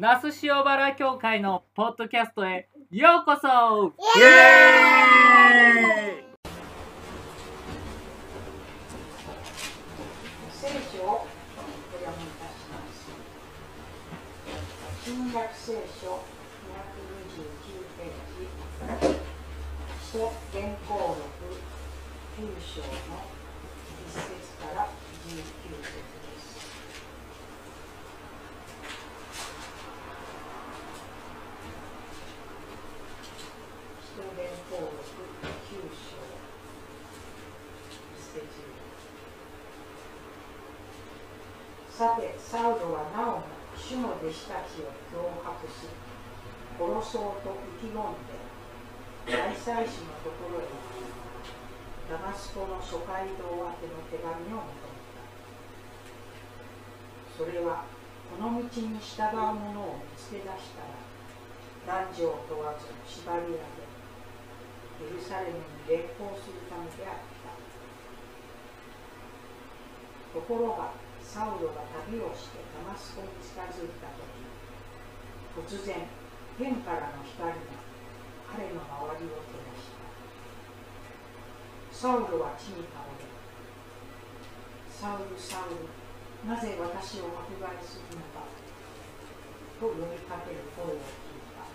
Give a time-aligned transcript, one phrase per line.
[0.00, 3.48] 那須塩原教会のポッドキャストへようこそ。
[4.16, 6.24] イエーイ。
[10.52, 11.26] 聖書をお
[11.98, 13.10] 読みいたします。
[15.04, 19.18] 新約聖書229ページ、
[20.12, 20.14] 使
[20.52, 21.26] 原稿録
[22.38, 22.86] 9章の
[24.06, 24.22] 1節
[24.62, 24.86] から
[25.26, 26.46] 19節です。
[34.00, 36.18] 使徒原稿録9章
[38.16, 38.42] 1節
[41.98, 45.90] さて、サウロはなおも主の弟子たちを脅迫し、
[46.78, 48.38] 殺そうと意気込んで、
[49.26, 51.02] 大祭司のところへ行き、
[52.06, 55.26] ダマスコの諸街道宛ての手紙を求めた。
[57.34, 57.82] それは、
[58.30, 61.02] この道に従う者を見つけ出したら、
[62.06, 63.74] 男女を問わず縛り上げ、
[65.02, 67.50] エルサレムに連行するためであった。
[70.38, 74.40] ところが、サウロが旅をしてダマスコに近づいたとき、
[75.60, 76.08] 突然、
[76.56, 77.84] 天からの光が
[78.48, 78.88] 彼の周
[79.20, 80.08] りを照らした。
[81.92, 83.28] サウロは地に倒れ、
[84.88, 85.84] サウル、サウル、
[86.48, 88.48] なぜ私を迫害するのか
[89.78, 91.68] と呼びかける声を聞いた。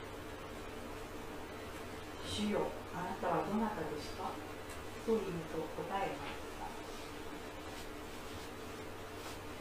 [2.26, 4.34] 主よ、あなたはどなたですか？
[5.06, 5.22] と言う
[5.54, 6.74] と答えがあった。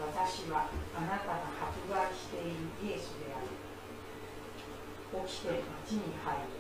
[0.03, 3.47] 私はあなたが迫害しているイエスである。
[5.13, 6.59] 起きて町に入る。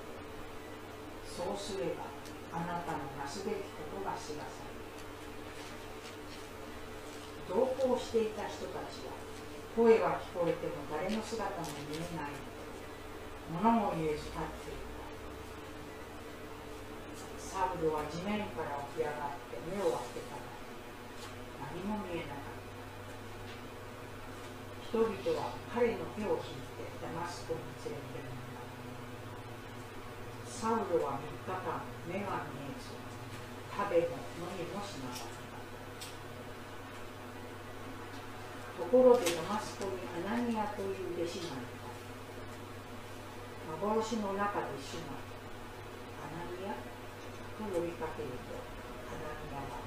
[1.26, 2.06] そうすれば
[2.52, 4.84] あなたのなすべきことが知らされる。
[7.48, 9.16] 同行していた人たちは
[9.74, 12.36] 声は聞こえても誰の姿も見えない
[13.50, 15.02] 物も言えず立っていた。
[17.40, 20.44] サウルは地面から起き上がって目を開けたが
[21.72, 22.41] 何も見えなかった。
[24.92, 25.08] 人々
[25.40, 28.60] は彼の手を引いてダマスコに連れて行った。
[30.44, 31.80] サウロは3日間
[32.12, 32.92] 目が見えず、
[33.72, 34.20] 食べも
[34.52, 35.48] 飲みもしなかった。
[38.84, 41.88] ところでダマスコにアナニアという弟子がいた。
[43.80, 45.16] 幻の中で主が
[46.20, 48.60] アナニアと呼びかけると、
[49.08, 49.80] アナニアは、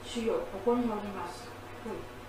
[0.00, 1.44] 主よ、ここにおります。
[1.84, 2.19] と言った。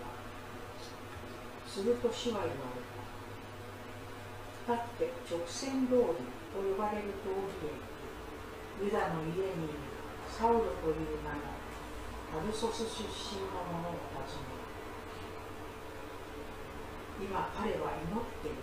[1.71, 4.75] すると主は言われた。
[4.75, 7.31] 立って直線通りと呼ばれる通
[7.63, 7.79] りへ
[8.83, 9.79] ユダの家にいる
[10.27, 11.55] サウロという名の
[12.27, 14.59] タルソス出身の者を訪ね
[17.23, 18.59] 今彼は祈っている。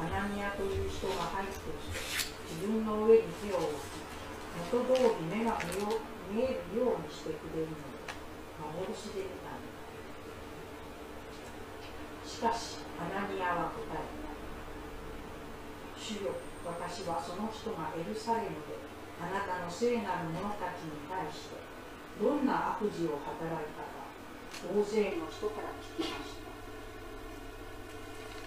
[0.00, 4.00] アナニアという人が入ってきて自分の上に手を置き
[4.72, 8.08] 元通り目が見見えるようにしてくれるので
[8.56, 9.68] 幻で見たんだ。
[12.40, 14.32] しかし、アナニアは答えた。
[15.92, 18.80] 主よ、私はその人がエルサレムで
[19.20, 21.60] あなたの聖なる者たちに対して
[22.16, 24.08] どんな悪事を働いたか
[24.72, 26.48] 大勢の人から聞きました。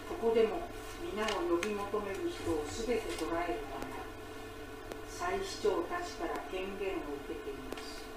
[0.09, 0.65] ここでも
[1.05, 3.93] 皆を呼び求める人をすべて捕らえるため、
[5.05, 8.09] 祭司長たちから権限を受けています。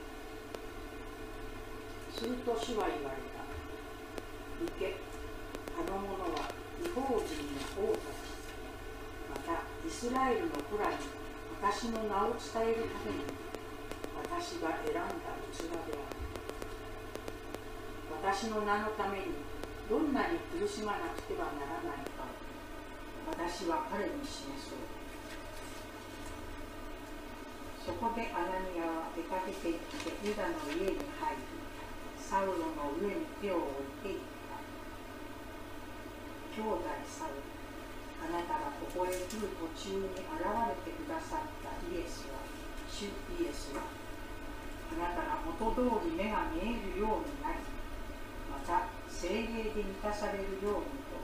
[2.16, 3.44] すると主は言われた。
[4.56, 4.97] 行け、
[5.84, 6.48] の者は
[6.81, 8.25] 違法人の王たち、
[9.28, 10.97] またイスラエルの子らに
[11.60, 13.25] 私の名を伝えるために、
[14.16, 16.16] 私が選んだ器である。
[18.22, 19.25] 私の名のために
[19.88, 22.26] どんなに苦しまなくてはならないか
[23.31, 24.78] 私は彼に示そう。
[27.87, 31.43] そこでアナニアは出かけて行ってユダの家に入り、
[32.19, 34.36] サウロの上に手を置いていった。
[36.56, 37.44] 兄弟サウロ、
[38.25, 42.41] あなたがここへ来る途中に現れてくださったイエスは、
[42.88, 47.61] 主イエスは、あなたが元通り目が見えるようになり、
[48.49, 51.20] また精霊で満たされるようにと、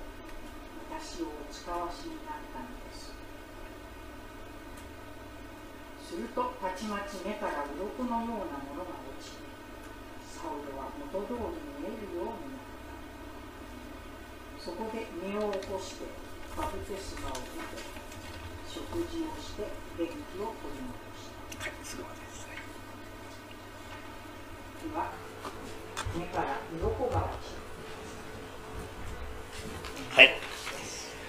[0.93, 3.17] 私をお使わしになったのです。
[6.05, 9.41] すると、たちまち目から鱗のようなものが落ち、
[10.29, 12.62] サウロは元通り見えるようになった。
[14.65, 16.05] そこで身を起こして、
[16.57, 17.83] バプテスマを受け、
[18.71, 18.79] 食
[19.11, 19.67] 事をして
[19.99, 21.27] 元気を取り戻し
[21.59, 21.65] た。
[21.65, 22.47] はい、すごいです。
[24.87, 25.11] では、
[26.17, 27.35] 目から鱗が落
[30.15, 30.31] ち、はい。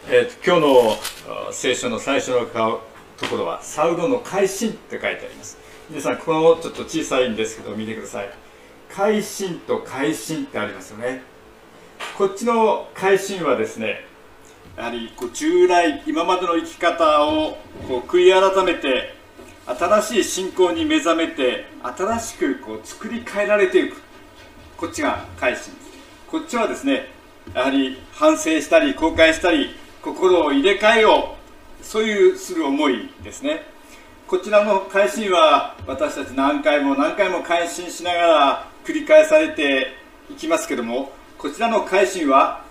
[0.10, 0.98] えーと今日の
[1.50, 2.82] あ聖書の最初の顔
[3.18, 5.58] ところは「サウロの改心」って書いてあります
[5.90, 8.30] 皆さんこのちょっと小さいんですけど見てください
[8.90, 11.33] 改心と改心ってありますよね
[12.16, 14.06] こっちの改心はですね
[14.78, 17.58] やはりこう従来今までの生き方を
[17.88, 19.16] こう悔い改めて
[19.66, 23.96] 新しい信仰に目覚めて新しくこう作り変えられていく。
[24.78, 25.74] こっちが改心
[26.30, 27.08] こっちはですね
[27.56, 31.36] やはり反省したり後悔したり心を入れ替えよ
[31.82, 31.84] う。
[31.84, 33.66] そういうする思いですね。
[34.28, 39.94] こちらの改心は私たち何回も何回も改心しながら繰り返されて
[40.30, 41.12] いきますけども
[41.44, 42.64] こちらの改心は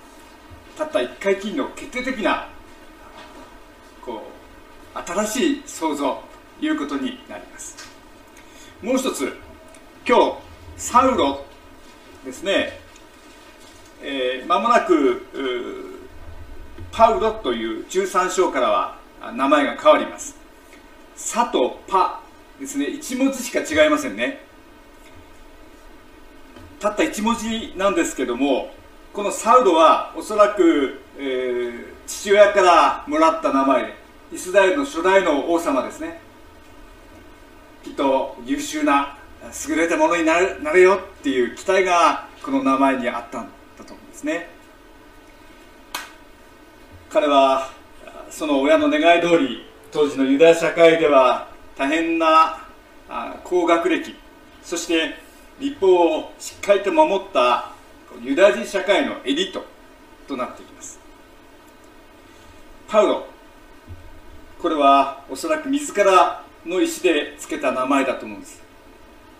[0.79, 2.49] たった1回きりの決定的な
[4.01, 4.23] こ
[4.95, 6.23] う新しい創造
[6.59, 7.77] ということになります。
[8.81, 9.37] もう一つ
[10.09, 10.37] 今日
[10.79, 11.45] サウロ
[12.25, 12.81] ですね。
[14.01, 16.01] えーもなく
[16.91, 18.97] パウロという13章からは
[19.35, 20.35] 名前が変わります
[21.15, 22.23] 「サ」と「パ」
[22.59, 22.87] ですね。
[22.87, 24.47] 1文字しか違いませんね。
[26.83, 28.75] たった1文字なんですけども
[29.13, 33.95] このサウロはおそらく、えー父親からもらった名前で
[34.33, 36.21] イスラエルの初代の王様ですね。
[37.85, 39.17] きっと優秀な
[39.69, 43.49] 優れたものになるなれよっていう期待がこの名前にあったん
[43.79, 44.49] だと思うんですね。
[47.11, 47.71] 彼は
[48.31, 52.67] その親の願い通り当時のユダヤ社会では大変な
[53.45, 54.15] 高学歴
[54.63, 55.15] そして
[55.61, 57.73] 立法をしっかりと守った
[58.21, 59.65] ユダヤ人社会のエリート
[60.29, 60.99] となっていきます。
[62.89, 63.27] パウロ
[64.61, 68.63] これはおそらく自らの意思で付けた名前だと思うんです。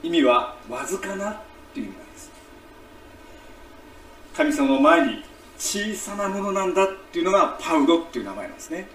[0.03, 1.37] 意味はわずかなっ
[1.73, 2.31] ていう意味なんです。
[4.35, 5.25] 神様の前に
[5.59, 8.89] 小さなものなんだっていうのがパウロっていう名前なんですね。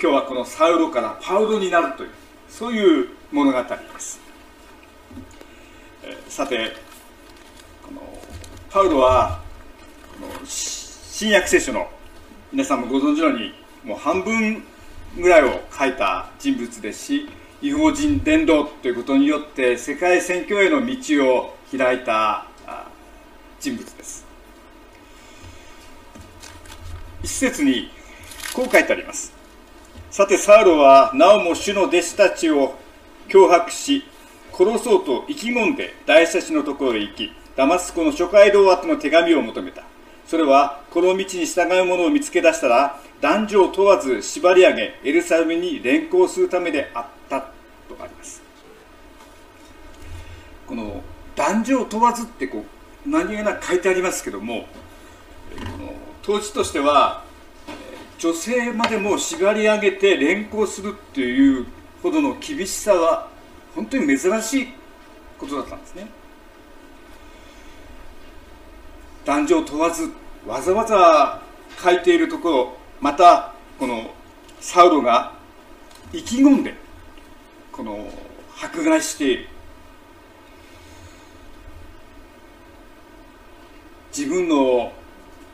[0.00, 2.10] 今日はこのサウロからパウロになるという
[2.48, 3.68] そういう物語で
[3.98, 4.20] す、
[6.08, 6.72] えさて
[7.86, 8.00] この
[8.70, 9.42] パウロは
[10.18, 11.90] この新約聖書の
[12.50, 13.52] 皆さんもご存知のように
[13.84, 14.64] もう半分
[15.18, 17.28] ぐらいを書いた人物ですし
[17.60, 22.88] 違法人伝道ということによって世界宣教への道を開いたあ
[23.60, 24.24] 人物です。
[27.22, 27.90] 一節に
[28.54, 29.32] こう書いてあります。
[30.10, 32.76] さてサウロはなおも主の弟子たちを
[33.28, 34.04] 脅迫し
[34.58, 39.84] 殺そうと意気込んで大祭司のところへ行きダマスコの諸街道宛ての手紙を求めた。
[40.26, 47.48] それはこの道に従う者を見つけ出したら男女を問わず縛り上げエルサレムに連行するためであったと
[47.98, 48.42] あります。
[50.66, 51.02] この
[51.34, 52.64] 男女を問わずってこ
[53.06, 54.66] う何気なく書いてありますけども
[55.54, 57.24] この当時としては
[58.18, 61.66] 女性までも縛り上げて連行するっていう
[62.02, 63.27] ほどの厳しさは
[63.78, 64.68] 本当に珍しい
[65.38, 66.08] ことだったんですね。
[69.24, 70.10] 男女問わず
[70.44, 71.40] わざわざ
[71.80, 74.10] 書いているところまたこの
[74.58, 75.32] サウロが
[76.12, 76.74] 意気込んで
[77.70, 78.08] この
[78.60, 79.48] 迫害している
[84.10, 84.56] 自分の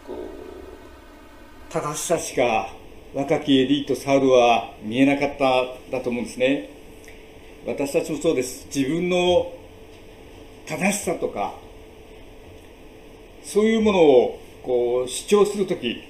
[0.06, 2.72] こう正しさしか
[3.12, 6.73] 若きエリートサウルは見えなかっただと思うんですね。
[7.66, 8.66] 私たちもそうです。
[8.74, 9.52] 自分の
[10.66, 11.54] 正しさとか
[13.42, 16.02] そういうものをこう主張するとき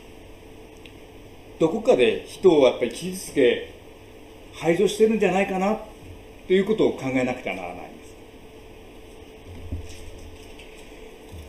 [1.59, 3.73] どこかで人をやっぱり傷つけ
[4.53, 5.79] 排除してるんじゃないかな
[6.47, 8.15] ということを考えなくてはならないんです。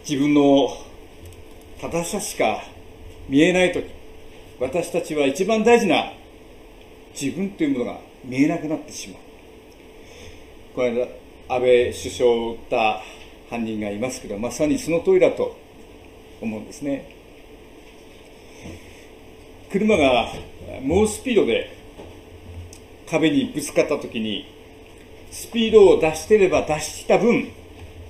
[0.10, 0.70] 自分の
[1.82, 2.64] 正しさしか
[3.28, 3.86] 見えないとき
[4.60, 6.14] 私たちは一番大事な
[7.20, 9.25] 自分というものが見えなくなってしまう。
[10.76, 11.08] この間
[11.48, 13.02] 安倍首相を撃った
[13.50, 15.56] 犯人がいますけどまさにその通りだと
[16.42, 17.16] 思うんですね。
[19.72, 20.34] 車が
[20.82, 21.74] 猛スピードで
[23.10, 24.54] 壁にぶつかった時に
[25.32, 27.54] スピードを出してれば出した分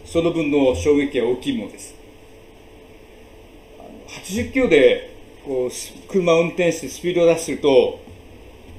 [0.03, 1.93] その分の衝撃は大きいものです。
[4.07, 7.99] 80キロでこう車を運転してスピードを出してると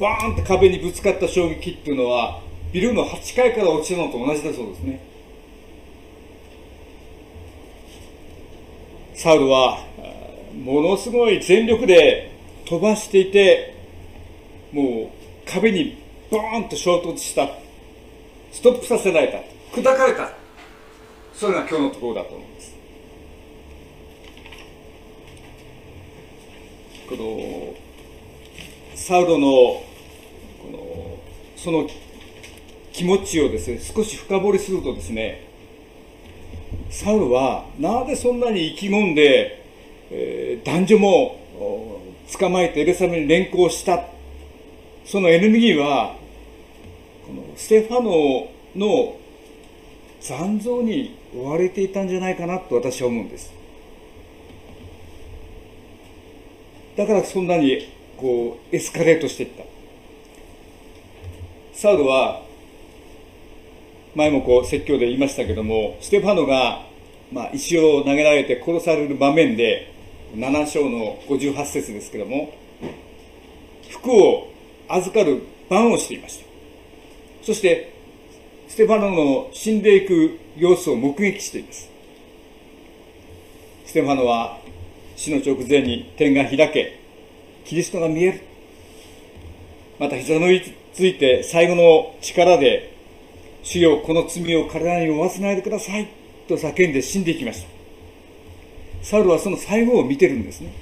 [0.00, 2.44] バーンって壁にぶつかった衝撃っていうのは
[2.76, 5.00] ビルの8階から落ちたのと同じだそうですね。
[9.14, 9.78] サウルは
[10.62, 12.30] ものすごい全力で
[12.66, 13.74] 飛ばしていて
[14.72, 15.96] もう壁に
[16.30, 17.48] ボーンと衝突した。
[18.52, 19.38] ストップさせられた。
[19.74, 20.34] 砕かれた。
[21.32, 22.76] それが今日のところだと思います。
[27.08, 27.74] この
[28.94, 29.82] サウロのこ
[30.70, 31.16] の
[31.56, 31.88] その
[32.96, 35.46] 気持ちをですね少し深掘りするとですね
[36.88, 39.62] サウロはなぜそんなに意気込んで、
[40.10, 41.36] えー男女も
[42.32, 44.06] 捕まえてエルサレムに連行した
[45.04, 46.16] そのエネルギーは
[47.26, 49.16] このステファノの
[50.20, 53.52] 残像に追われていたんじゃないかなと私は思うんです。
[56.96, 59.64] だからそんなにこうエスカレートしていった。
[61.74, 62.45] サウロは
[64.16, 66.86] 前もこう説教で言いましたけどもステファノが、
[67.30, 69.92] まあ、石を投げられて殺される場面で
[70.34, 72.50] 7章の58節ですけども
[73.90, 74.48] 服を
[74.88, 76.46] 預かる番をしていました。
[77.42, 77.92] そして
[78.68, 81.90] ステファノの死んでいく様子を目撃しています。
[83.84, 84.58] ステファノは
[85.16, 87.00] 死の直前に天が開け
[87.64, 88.40] キリストが見える。
[89.98, 92.95] また膝の上について最後の力で
[93.66, 96.06] 主よこの罪を体に負わせないでください。
[96.46, 97.68] と叫んで死んでいきました。
[99.02, 100.72] サウルはその最後を見てるんですね。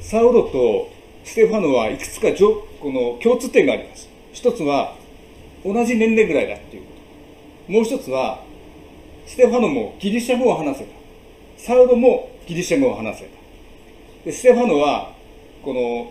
[0.00, 0.90] サウロと
[1.22, 4.08] ステファノはいくつかこの共通点があります。
[4.32, 4.96] 一つは
[5.64, 6.88] 同じ年齢ぐらいだっていうこ
[7.68, 7.72] と。
[7.72, 8.42] もう一つは
[9.26, 10.90] ステファノもギリシャ語を話せた。
[11.56, 13.30] サウロもギリシャ語を話せた。
[14.24, 15.12] でステファノは
[15.62, 16.10] この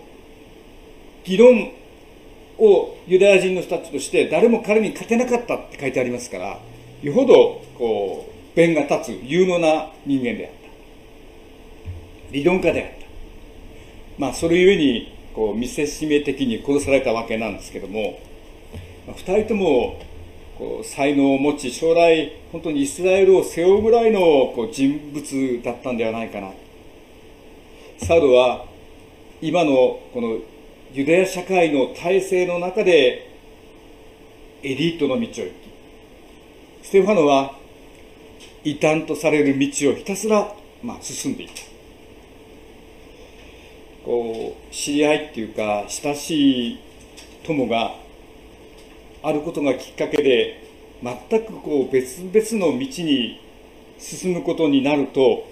[1.26, 1.74] 議論
[2.60, 6.60] をユダヤ人の人たちとして誰も彼に勝てなかったって書いてありますから
[7.02, 10.58] よほどこう弁が立つ有能な人間であった。
[12.32, 13.08] 理論家であった。
[14.18, 18.20] まあそれゆえにこう見せしめ的に殺されたわけなんですけども、
[19.06, 20.02] ま、2人とも
[20.58, 24.20] こう才能を持ち将来本当にイスラエルを背負うぐらいの
[24.56, 26.52] こう人物だったんではないかな。
[28.00, 28.66] サウルは
[29.40, 30.40] 今のこの
[30.98, 33.30] ユダヤ社会の体制の中で
[34.64, 35.52] エリートの道を行き
[36.82, 37.54] ステファノは
[38.64, 41.62] 異端とされる道をひたすら、まあ、進んでいった。
[44.06, 46.80] こう知り合いっていうか親しい
[47.44, 47.94] 友が
[49.22, 50.64] あることがきっかけで
[51.04, 53.40] 全くこう別々の道に
[54.00, 55.46] 進むことになると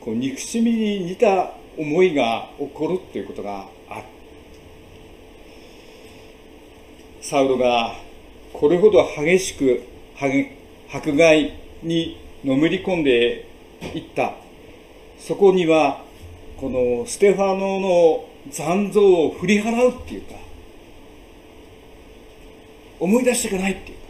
[0.00, 4.16] こう憎しみに似た思いが起こるっていうことがある
[7.28, 7.96] サウロが
[8.52, 9.82] これほど激しく
[10.88, 13.48] 迫害にのめり込んで
[13.82, 14.34] いった。
[15.18, 16.04] そこには
[16.56, 20.34] このステファノの残像を振り払うっていうか
[23.00, 24.04] 思い出したくないっていうか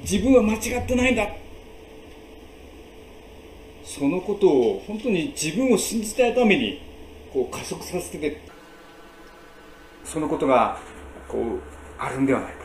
[0.00, 1.28] 自分は間違ってないんだ。
[3.84, 6.82] そのことを本当に自分を信じたいために
[7.32, 8.40] こう加速させて。
[10.04, 10.80] そのことが
[11.28, 11.60] こう
[12.02, 12.56] あるんではないか。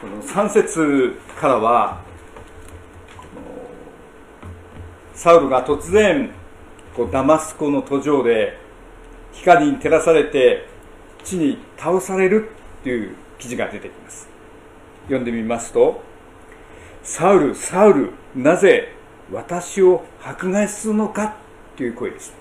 [0.00, 2.02] この3節からは
[5.14, 6.30] サウルが突然
[6.96, 8.58] こうダマスコの途上で
[9.32, 10.68] 光に照らされて
[11.22, 12.50] 地に倒される
[12.82, 14.28] という記事が出てきます。
[15.04, 16.02] 読んでみますと
[17.04, 18.96] サウルサウルなぜ
[19.32, 21.36] 私を迫害するのか
[21.76, 22.34] という声です。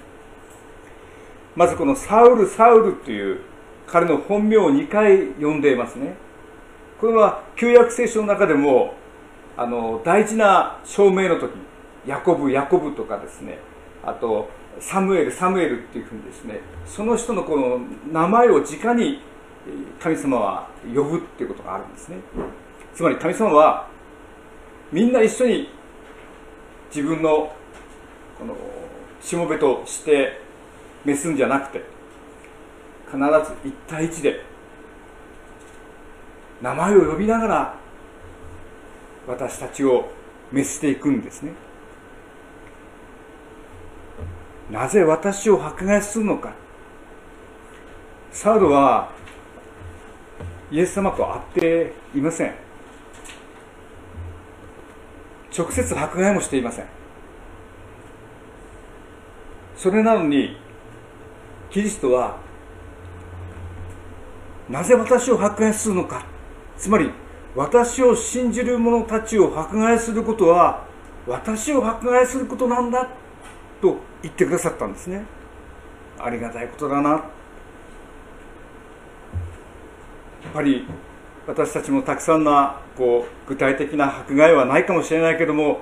[1.56, 3.42] まずこのサウルサウルという
[3.88, 6.16] 彼の本名を2回呼んでいますね。
[7.00, 8.96] これは旧約聖書の中でも
[9.58, 11.52] あの大事な証明の時
[12.06, 13.60] ヤコブヤコブとかですね。
[14.04, 14.50] あと
[14.80, 17.80] サムエルサムエルっていうふうにですねその人のこの
[18.12, 19.22] 名前を直に
[20.00, 22.18] 神様は呼ぶっていうことがあるんですね。
[22.94, 23.88] つまり神様は
[24.92, 25.70] みんな一緒に
[26.94, 27.54] 自分の
[28.38, 28.56] この
[29.22, 30.40] しもべとして
[31.04, 31.84] 召すんじゃなくて
[33.06, 34.42] 必ず一対一で
[36.62, 37.76] 名前を呼びながら
[39.28, 40.10] 私たちを
[40.52, 41.52] 召していくんですね。
[44.70, 46.54] なぜ私を迫害するのか。
[48.32, 49.12] サウルは
[50.72, 52.54] イエス様と会っていません。
[55.58, 56.86] 直接迫害もしていません。
[59.78, 60.58] それなのに
[61.70, 62.38] キリストは
[64.70, 66.26] なぜ私を迫害するのか。
[66.78, 67.12] つまり
[67.56, 70.86] 私を信じる者たちを迫害することは
[71.26, 73.08] 私を迫害することなんだ
[73.82, 75.24] と言ってくださったんですね。
[76.20, 77.10] ありがたいことだな。
[77.10, 77.18] や
[80.50, 80.86] っぱり
[81.48, 85.80] 私たちもたくさんなこう具体的な迫害はないかもしれないけども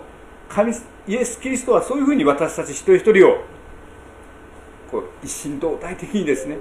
[0.49, 0.73] 神
[1.07, 3.43] イエス・キリストはそういうふうに私たち一人一人を
[4.91, 6.57] こう一心同体的にですね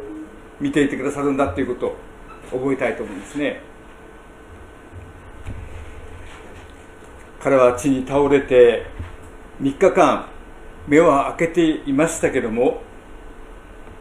[0.60, 1.96] 見ていてくださるんだということ
[2.52, 3.60] 覚えたいと思うんですね。
[7.40, 8.86] 彼は地に倒れて
[9.60, 10.28] 3日間
[10.86, 12.82] 目は開けていましたけども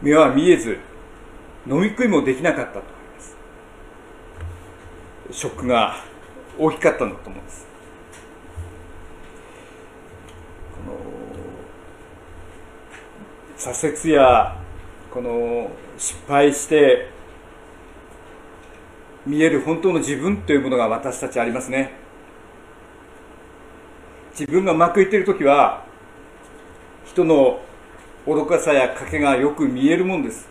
[0.00, 0.78] 目は見えず
[1.66, 3.36] 飲み食いもできなかったと思います。
[5.38, 5.96] ショックが
[6.58, 7.66] 大きかったんだと思うんです。
[10.86, 10.98] この
[13.56, 14.56] 挫折や
[15.10, 17.10] この失敗して
[19.26, 21.92] 見える本当の自分というものが私たちありますね。
[24.32, 25.84] 自分がうまくいっている時は
[27.04, 27.60] 人の
[28.26, 30.48] 愚かさや賭けがよく見えるもんです。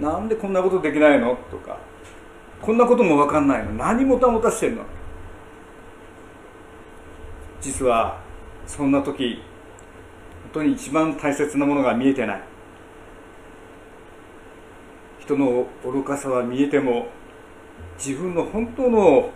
[0.00, 1.36] なんでこんなことできないの？
[1.50, 1.78] とか
[2.60, 3.72] こんなことも分かんないの？
[3.72, 4.84] 何もたもたしてるの？
[7.60, 8.20] 実は
[8.66, 9.42] そんな時
[10.42, 12.42] 本当に一番大切なものが見えてない。
[15.24, 17.06] 人の愚かさは見えても
[17.98, 19.30] 自分の本当のこの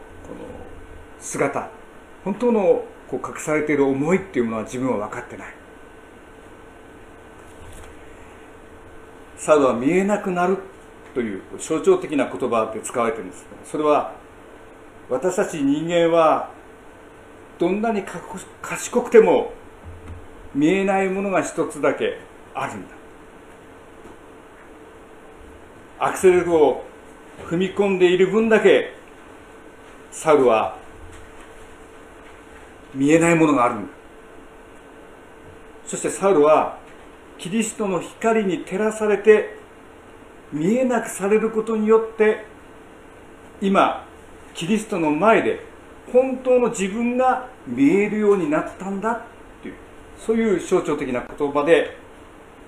[1.18, 1.70] 姿
[2.24, 5.54] 本当のこう隠されている思いっていうものは自分は分かってない。
[9.38, 10.58] サウドは見えなくなる
[11.14, 14.12] という象徴的な言葉で使われてるんですそれは
[15.08, 16.50] 私たち人間は
[17.58, 18.02] どんなに
[18.60, 19.52] 賢くても
[20.54, 22.18] 見えないものが一つだけ
[22.52, 22.97] あるんだ。
[25.98, 26.84] アクセルを
[27.48, 28.94] 踏み込んでいる分だけ
[30.12, 30.76] サウルは
[32.94, 33.74] 見えないものがある
[35.86, 36.78] そしてサウルは
[37.38, 39.56] キリストの光に照らされて
[40.52, 42.44] 見えなくされることによって
[43.60, 44.06] 今
[44.54, 45.60] キリストの前で
[46.12, 49.22] 本当の自分が見えるようになったんだっ
[49.62, 49.74] ていう
[50.18, 51.96] そういう象徴的な言葉で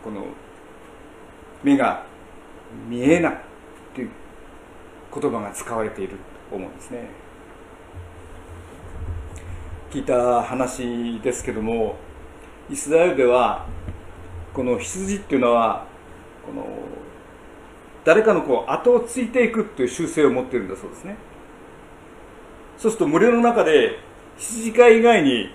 [0.05, 0.27] この
[1.63, 2.10] 目が
[2.89, 3.39] 見えない
[3.95, 4.11] という
[5.15, 6.17] 言葉が使われている
[6.51, 7.09] と思うんですね。
[9.91, 11.97] 聞いた話ですけども
[12.71, 13.67] イスラエルでは
[14.55, 15.85] この羊っていうのは
[16.47, 16.65] この
[18.05, 21.17] 誰かのこう後をついていくという習性を持ってるんだそうですね。
[22.79, 23.99] そうすると群れの中で
[24.39, 25.51] 羊飼い以外に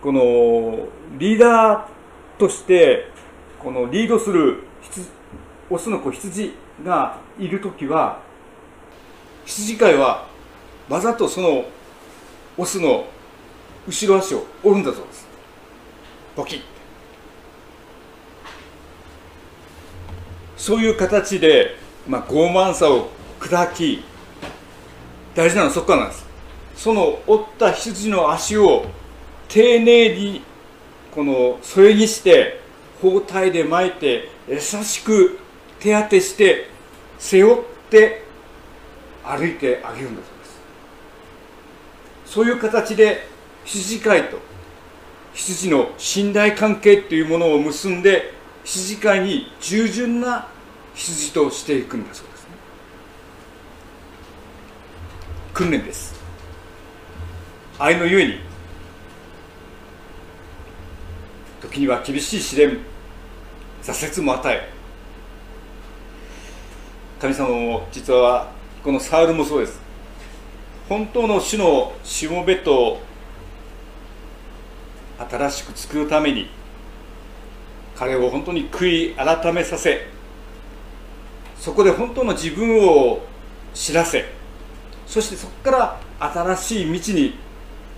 [0.00, 3.08] このリーダーとして
[3.58, 4.64] このリードする
[5.70, 6.52] オスの子羊
[6.84, 8.20] がいる時は
[9.46, 10.26] 羊飼いは
[10.88, 11.64] わざとその
[12.58, 13.06] オスの
[13.86, 15.26] 後ろ足を折るんだそうです。
[16.36, 16.60] ポキッ
[20.56, 23.08] そういう形で、まあ、傲慢さを
[23.40, 24.04] 砕き
[25.34, 26.26] 大事なのはそこからなんです。
[26.76, 28.84] その折った羊の足を
[29.48, 30.42] 丁寧に
[31.12, 32.60] この添えにして
[33.02, 35.39] 包帯で巻いて優しく
[35.80, 36.68] 手当てして
[37.18, 38.22] 背負って
[39.24, 40.60] 歩いてあげるんだそうです。
[42.34, 43.26] そういう形で
[43.64, 44.38] 羊飼いと
[45.34, 48.32] 羊の信頼関係というものを結んで
[48.64, 50.48] 羊飼いに従順な
[50.94, 52.48] 羊としていくんだそうですね。
[55.54, 56.20] 訓練です。
[57.78, 58.40] 愛のゆえに
[61.62, 62.78] 時には厳しい試練
[63.82, 64.79] 挫折も与え
[67.20, 68.50] 神様も実は
[68.82, 69.78] このサウルもそうです。
[70.88, 72.98] 本当の主のしもべと
[75.18, 76.48] 新しく作るために
[77.94, 80.06] 彼を本当に悔い改めさせ
[81.58, 83.20] そこで本当の自分を
[83.74, 84.24] 知らせ
[85.06, 87.34] そしてそこから新しい道に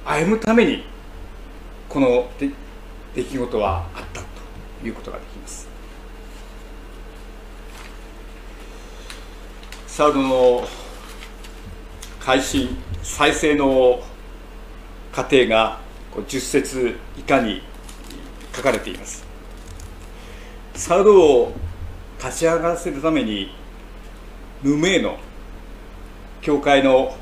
[0.04, 0.84] 歩むために
[1.88, 2.28] この
[3.14, 4.26] 出来事はあったと
[4.86, 5.31] いうことができます。
[9.94, 10.66] サウルの
[12.18, 14.02] 改心再生の
[15.12, 15.80] 過程が
[16.16, 17.60] 10節以下に
[18.56, 19.22] 書かれています。
[20.74, 21.52] サウルを
[22.18, 23.54] 立ち上がらせるために
[24.62, 25.18] 無名の
[26.40, 27.14] 教会の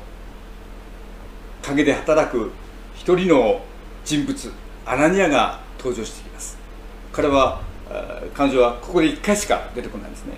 [1.63, 2.51] 陰で働く
[2.95, 3.59] 一人の
[4.05, 4.53] 人物
[4.85, 6.57] アナニアが登場してきます。
[7.11, 7.59] 彼は
[8.33, 10.35] 彼女はここで1回しか出てこないんですね。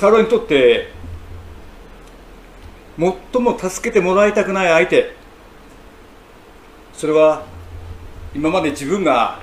[0.00, 0.88] サウルにとって
[2.98, 5.14] 最も助けてもらいたくない相手。
[6.94, 7.44] それは
[8.34, 9.40] 今まで自分が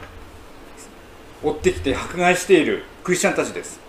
[1.44, 3.80] 追ってきて迫害しているクリスチャンたちです。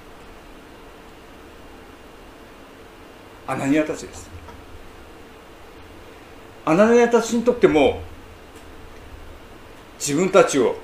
[3.46, 4.28] アナニアたちです。
[6.66, 8.02] アナニアたちにとっても
[9.98, 10.76] 自分たちを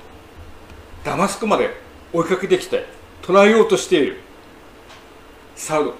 [1.03, 1.69] ダマスクまで
[2.11, 2.87] 追いかけてきて
[3.21, 4.24] 捕らえようとしている。
[5.55, 5.93] サウロ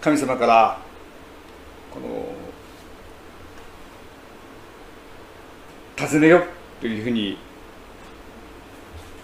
[0.00, 0.78] 神様から
[1.90, 2.26] この
[5.96, 6.44] 尋ねよ
[6.80, 7.38] というふうに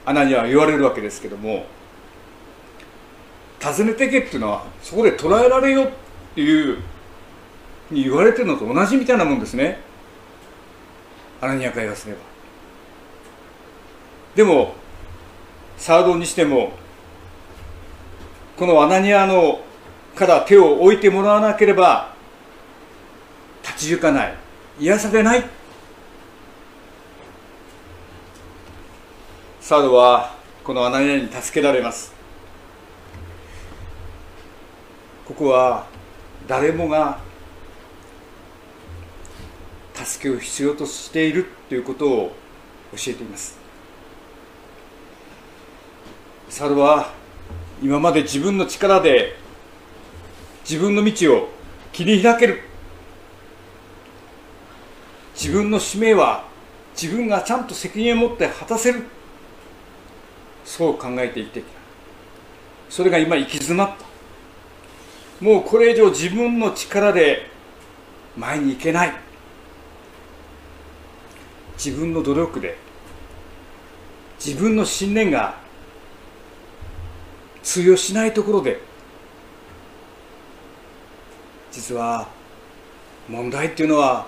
[0.04, 1.66] アナには言われるわけですけども
[3.60, 5.90] 尋ねてけっていうのはそこで捕らえられよっ
[6.34, 6.78] ていうふ
[7.92, 9.78] うに言われてるのと同じみたいなもんですね。
[11.40, 12.20] アナニアから言わせれば。
[14.34, 14.79] でも
[15.80, 16.72] サードにしても
[18.58, 19.60] このアナニアの
[20.14, 22.14] から手を置いてもらわなければ
[23.62, 24.34] 立ち行かない。
[24.78, 25.44] 癒されない。
[29.60, 32.12] サードはこのアナニアに助けられます。
[35.26, 35.86] ここは
[36.46, 37.18] 誰もが
[39.94, 42.32] 助けを必要としているということを
[42.92, 43.69] 教えています。
[46.50, 47.12] サルは
[47.80, 49.36] 今まで自分の力で
[50.68, 51.48] 自分の道を
[51.92, 52.62] 切り開ける。
[55.34, 56.44] 自分の使命は
[57.00, 59.04] 自分がちゃんと責任を持って果たせる。
[60.64, 61.70] そう考えて生きてきた。
[62.90, 65.44] それが今行き詰まった。
[65.44, 67.48] もうこれ以上自分の力で
[68.36, 69.12] 前に行けない。
[71.82, 72.76] 自分の努力で
[74.44, 75.59] 自分の信念が
[77.62, 78.80] 通用しないところで
[81.70, 82.28] 実は
[83.28, 84.26] 問題っていうのは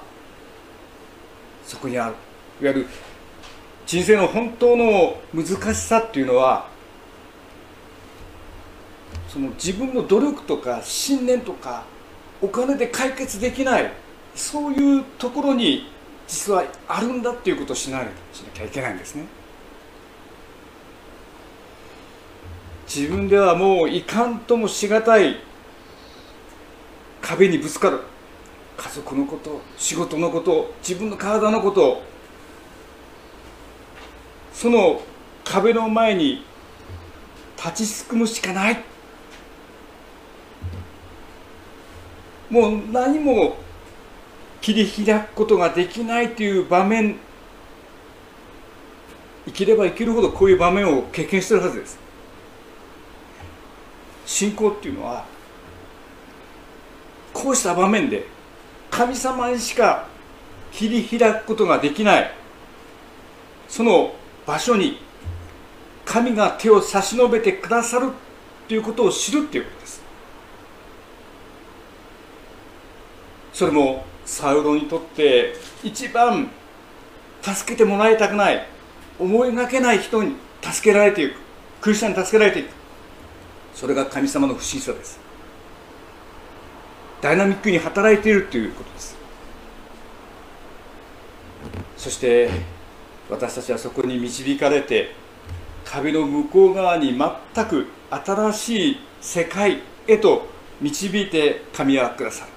[1.65, 2.15] そこにある。
[2.61, 2.87] いわゆる
[3.87, 6.69] 人生の本当の難しさっていうのは
[9.29, 11.85] その自分の努力とか信念とか
[12.41, 13.93] お金で解決できない
[14.35, 15.91] そういうところに
[16.29, 19.25] 実はあるんだっていうことをしないしなきゃいけないんですね。
[22.95, 25.37] 自分ではもういかんともしがたい
[27.23, 28.01] 壁にぶつかる。
[28.77, 32.03] 家族のこと仕事のこと自分の体のこと。
[34.53, 35.01] その
[35.43, 36.45] 壁の前に
[37.57, 38.85] 立ちすくむしかない。
[42.51, 43.57] もう何も
[44.61, 47.17] 切り開くことができないという場面。
[49.47, 52.12] 生きれば生きるほどこういう場面を経験してるはずです。
[54.27, 55.25] 信仰っていうのは
[57.33, 58.27] こうした場面で
[58.91, 60.07] 神様にしか
[60.73, 62.31] 切り開くことができない
[63.69, 64.15] その
[64.47, 64.99] 場所に
[66.05, 68.11] 神が手を差し伸べてくださる
[68.69, 70.03] ということを知るっていうことです。
[73.53, 76.51] それもサウロにとって一番
[77.43, 78.67] 助けてもらいたくない
[79.19, 81.37] 思いがけない人に助けられていく
[81.81, 82.82] クリスチャンに助けられていく。
[83.75, 85.19] それが神様の不思議さです。
[87.21, 89.17] ダイナミックに働いているということです。
[91.97, 92.51] そして
[93.31, 95.15] 私たちはそこに導かれて
[95.85, 100.49] 壁の向こう側に全く新しい世界へと
[100.81, 102.51] 導いて神はくださる。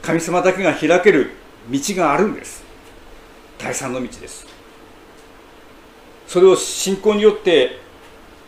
[0.00, 1.32] 神様だけが開ける
[1.68, 2.62] 道があるんです。
[3.58, 4.55] 第三の道です。
[6.26, 7.78] それを信仰によって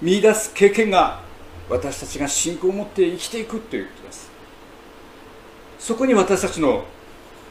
[0.03, 1.21] 見出す経験が
[1.69, 4.31] 私たちが信仰を持って生きていくということです。
[5.79, 6.85] そこに私たちの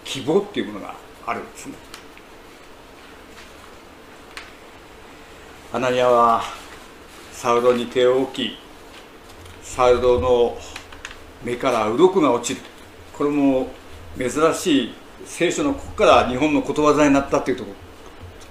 [0.04, 1.74] 希望っていうものがあるんですね。
[5.74, 6.44] アナニアは
[7.34, 8.58] サウロに手を置き
[9.62, 10.58] サウロの
[11.44, 12.66] 目から鱗が落ちる。
[13.18, 13.68] これも
[14.18, 14.94] 珍しい
[15.26, 17.64] 聖書のここから日本のことわざになったというと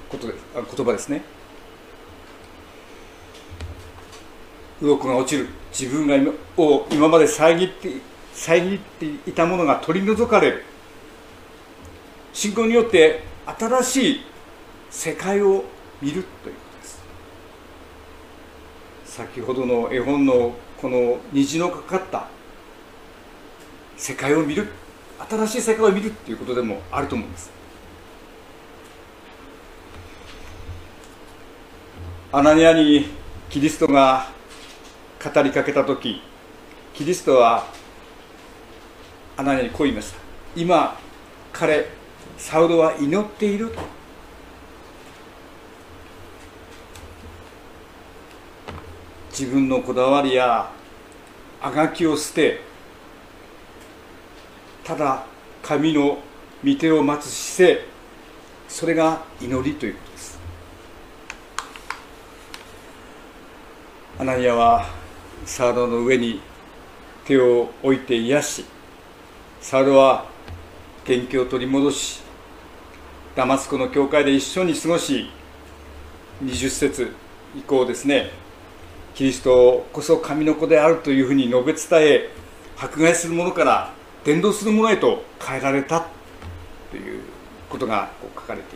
[0.08, 1.35] ことです言葉ですね。
[4.80, 5.48] 鱗が落ちる。
[5.78, 7.90] 自分が今を今まで遮って
[8.32, 10.64] 遮っていたものが取り除かれる。
[12.32, 14.20] 信仰によって新しい
[14.90, 15.64] 世界を
[16.02, 17.02] 見るということです。
[19.04, 22.28] 先ほどの絵本のこの虹のかかった
[23.96, 24.68] 世界を見る。
[25.30, 27.50] 新しい世界を見るっていうことでもあると思うんです。
[32.32, 33.06] アナニアに
[33.48, 34.35] キリストが
[35.30, 36.22] 語りかけた時
[36.94, 37.66] キリストは
[39.36, 40.18] アナニアにこう言いました。
[40.54, 40.98] 今
[41.52, 41.88] 彼
[42.38, 43.74] サウロは祈っている。
[49.30, 50.70] 自分のこだわりや
[51.60, 52.60] あがきを捨て
[54.82, 55.26] ただ
[55.62, 56.18] 神の
[56.64, 57.86] 御手を待つ姿勢
[58.68, 60.38] それが祈りということです。
[64.18, 65.05] アナニアは
[65.46, 66.40] サウロの上に
[67.24, 68.64] 手を置いて癒し
[69.60, 70.26] サウロは
[71.04, 72.20] 元気を取り戻し
[73.36, 75.30] ダマスコの教会で一緒に過ごし
[76.42, 77.14] 20節
[77.56, 78.30] 以降ですね
[79.14, 82.30] キリストこそ神の子であるというふうに述べ伝え
[82.76, 86.08] 迫害する者から伝道する者へと変えられた
[86.90, 87.22] という
[87.70, 88.75] ことが書かれてい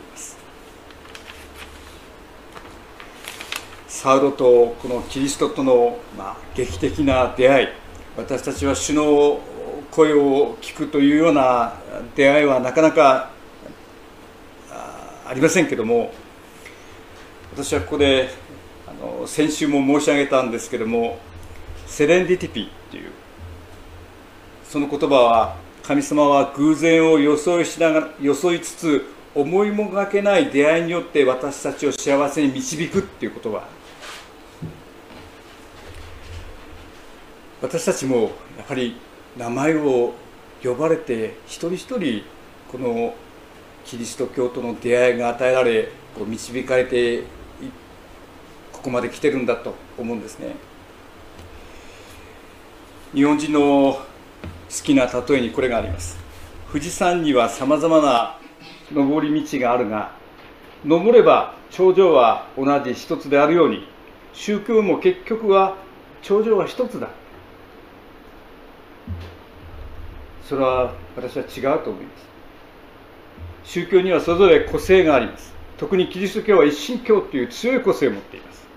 [4.01, 7.67] サウロとこのキリストとの、まあ、劇的な出会い
[8.17, 9.39] 私たちは主の
[9.91, 11.75] 声を聞くというような
[12.15, 13.29] 出会いはなかなか
[14.71, 16.11] ありませんけども
[17.53, 18.29] 私はここで
[18.87, 21.19] あの先週も申し上げたんですけども
[21.85, 23.11] セレンディティピっていう
[24.63, 33.80] その言葉は神様は偶然を装いしながら装いつつ思いもがけない出会いによって私たちを幸せに導くっていう言葉。
[37.61, 38.97] 私たちもやはり
[39.37, 40.13] 名前を
[40.63, 42.23] 呼ばれて一人一人
[42.71, 43.13] この
[43.85, 47.23] キリスト教との出会いが与えられこう導かれて
[48.71, 50.55] ここまで来てるんだと思うんですね。
[53.13, 54.03] 日本人の好
[54.83, 56.17] きな例えにこれがあります。
[56.71, 58.39] 富士山にはさまざまな
[58.91, 60.15] 登り道があるが
[60.83, 63.87] 登れば頂上は同じ一つであるように
[64.33, 65.75] 宗教も結局は
[66.23, 67.09] 頂上は一つだ。
[70.51, 72.27] それは私は違うと思います。
[73.63, 75.53] 宗教にはそれぞれ個性があります。
[75.77, 78.67] 特にキリスト教は一神教という強い個性を持っています。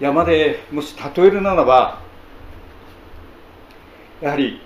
[0.00, 2.00] 山でもし例えるならば
[4.22, 4.62] やはり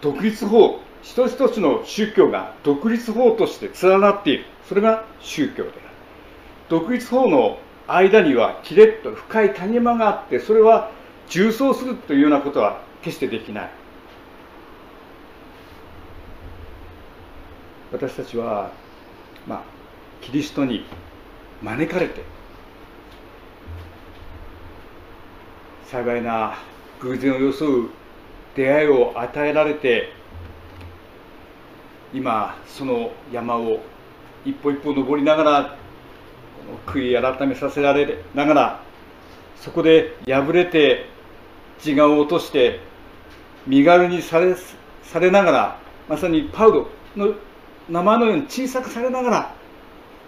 [0.00, 4.44] 独立法一つ一つの宗教が独立法として連なっている。
[4.68, 5.80] それが宗教である。
[6.68, 10.90] 独立法の間にはきれっと深い谷間があってそれは
[11.28, 13.70] 重装するというようなことは決してできない。
[17.92, 18.70] 私たちは
[19.46, 19.62] まあ
[20.20, 20.84] キリストに
[21.62, 22.22] 招かれて
[25.86, 26.58] 幸いな
[27.00, 27.90] 偶然を装う
[28.56, 30.12] 出会いを与えられて
[32.12, 33.80] 今その山を
[34.44, 35.76] 一歩一歩登りながら
[36.86, 38.82] 悔い改めさせられながら
[39.56, 41.06] そこで破れて
[41.84, 42.80] 自我を落として
[43.66, 44.54] 身軽にされ
[45.02, 47.34] されながらまさにパウロの
[47.88, 49.54] 名前のように小さくされながら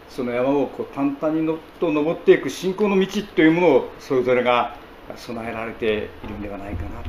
[0.09, 4.77] その山をこう淡々にのと登っていく信仰の道というものをそれぞれが
[5.17, 7.05] 備えられているんではないかなと思い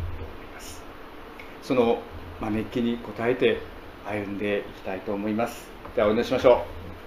[0.53, 0.81] ます。
[1.63, 1.99] その
[2.41, 3.59] 招きに応えて
[4.05, 5.67] 歩んでいきたいと思います。
[5.95, 6.65] ではお祈りしましょ
[6.95, 6.98] う。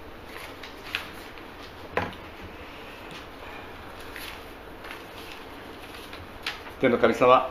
[6.83, 7.49] 天の神様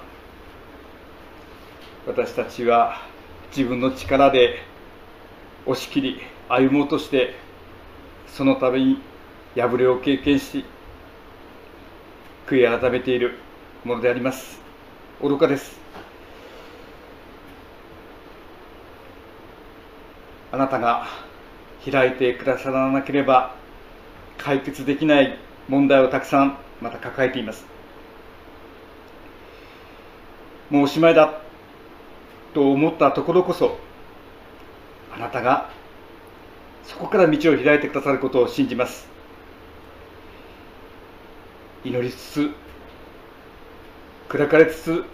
[2.07, 3.01] 私たちは
[3.57, 4.59] 自分の力で
[5.65, 7.35] 押し切り歩もうとして
[8.27, 8.99] そのために
[9.57, 10.67] 破れを経験し
[12.47, 13.39] 悔い改めている
[13.87, 14.61] ものであります。
[15.23, 15.81] 愚かです。
[20.51, 21.07] あなたが
[21.91, 23.57] 開いてくださらなければ
[24.37, 25.39] 解決できない
[25.71, 27.73] 問題をたくさんまた抱えています。
[30.73, 31.39] もうおしまいだ
[32.55, 33.77] と思ったところこそ
[35.15, 35.69] あなたが
[36.83, 39.07] そこから道を開いてくださることを信じます。
[41.85, 42.51] 祈りつつ
[44.31, 45.05] 砕かれつつ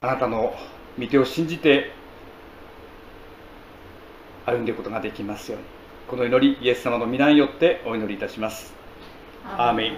[0.00, 0.54] あなたの
[0.98, 1.92] 御手を信じて
[4.46, 5.66] 歩んでいくことができますように。
[6.08, 8.72] この祈りイエス様の皆によってお祈りいたします。
[9.44, 9.96] アーメン